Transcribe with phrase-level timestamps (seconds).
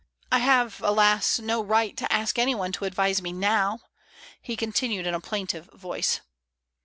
[0.31, 1.37] I have, alas!
[1.37, 3.77] no right to ask any one to advise me now^*
[4.41, 6.21] he continued in a plaintive voice.